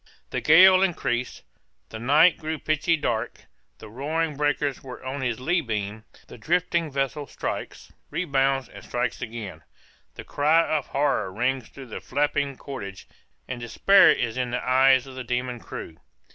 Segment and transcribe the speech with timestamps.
[0.31, 1.43] The gale increased
[1.89, 3.45] the night grew pitchy dark
[3.77, 9.21] the roaring breakers were on his lee beam the drifting vessel strikes, rebounds, and strikes
[9.21, 9.61] again
[10.15, 13.07] the cry of horror rings through the flapping cordage,
[13.47, 15.97] and despair is in the eyes of the demon crew.